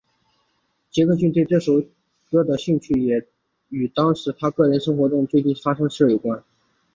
[0.89, 1.73] 杰克逊对这首
[2.31, 3.23] 歌的兴趣也
[3.69, 6.43] 与当时他个人生活中最近发生的事有关。